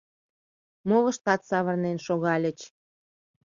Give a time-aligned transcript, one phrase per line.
[0.89, 2.59] Молыштат савырнен шогальыч.